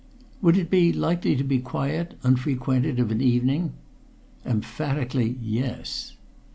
[0.41, 3.73] "Would it be likely to be quiet, unfrequented, of an evening?"
[4.43, 6.15] "Emphatically yes."